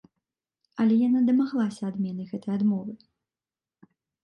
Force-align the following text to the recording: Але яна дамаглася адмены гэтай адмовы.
Але 0.83 0.95
яна 1.07 1.21
дамаглася 1.27 1.81
адмены 1.91 2.27
гэтай 2.33 2.51
адмовы. 2.59 2.99